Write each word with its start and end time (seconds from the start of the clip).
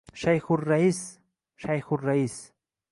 Shayxurrais, 0.21 0.99
shayxurrais! 1.61 2.35